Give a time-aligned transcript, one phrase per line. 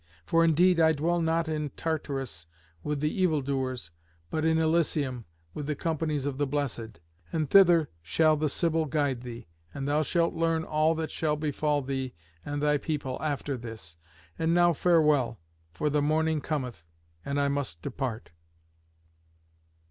[0.25, 2.47] For indeed I dwell not in Tartarus,
[2.81, 3.91] with the evildoers,
[4.31, 6.99] but in Elysium, with the companies of the blessed.
[7.31, 9.45] And thither shall the Sibyl guide thee,
[9.75, 13.95] and thou shalt learn all that shall befall thee and thy people after this.
[14.39, 15.39] And now farewell,
[15.71, 16.81] for the morning cometh,
[17.23, 18.31] and I must depart."